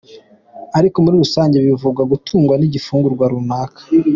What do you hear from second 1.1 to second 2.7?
rusange bivuga gutungwa